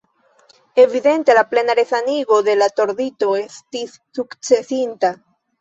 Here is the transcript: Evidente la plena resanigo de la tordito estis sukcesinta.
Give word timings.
Evidente 0.73 1.31
la 1.35 1.47
plena 1.47 1.75
resanigo 1.79 2.41
de 2.47 2.55
la 2.57 2.69
tordito 2.81 3.29
estis 3.43 3.95
sukcesinta. 4.21 5.17